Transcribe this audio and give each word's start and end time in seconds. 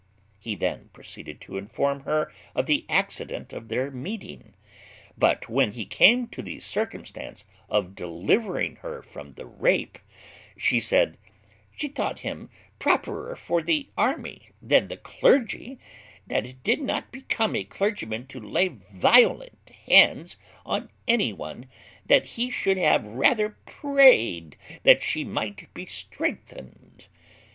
He 0.39 0.55
then 0.55 0.89
proceeded 0.93 1.39
to 1.41 1.57
inform 1.59 1.99
her 2.05 2.31
of 2.55 2.65
the 2.65 2.87
accident 2.89 3.53
of 3.53 3.67
their 3.67 3.91
meeting; 3.91 4.55
but 5.15 5.47
when 5.47 5.73
he 5.73 5.85
came 5.85 6.27
to 6.29 6.39
mention 6.41 6.45
the 6.55 6.59
circumstance 6.59 7.45
of 7.69 7.93
delivering 7.93 8.77
her 8.77 9.03
from 9.03 9.33
the 9.33 9.45
rape, 9.45 9.99
she 10.57 10.79
said, 10.79 11.19
"She 11.75 11.87
thought 11.87 12.21
him 12.21 12.49
properer 12.79 13.35
for 13.35 13.61
the 13.61 13.89
army 13.95 14.49
than 14.59 14.87
the 14.87 14.97
clergy; 14.97 15.77
that 16.25 16.47
it 16.47 16.63
did 16.63 16.81
not 16.81 17.11
become 17.11 17.55
a 17.55 17.63
clergyman 17.63 18.25
to 18.29 18.39
lay 18.39 18.69
violent 18.69 19.69
hands 19.85 20.35
on 20.65 20.89
any 21.07 21.31
one; 21.31 21.67
that 22.07 22.25
he 22.25 22.49
should 22.49 22.79
have 22.79 23.05
rather 23.05 23.49
prayed 23.67 24.57
that 24.81 25.03
she 25.03 25.23
might 25.23 25.71
be 25.75 25.85
strengthened." 25.85 27.05